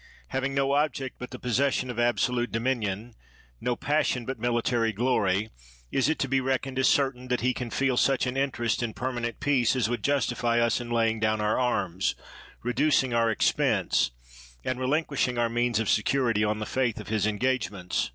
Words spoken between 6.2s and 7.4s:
be reckoned as certain